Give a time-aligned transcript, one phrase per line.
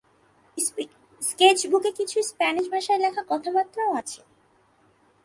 [1.21, 4.21] স্কেচবুকে কিছু স্প্যানিশ ভাষায় লেখা কথাবার্তাও আছে।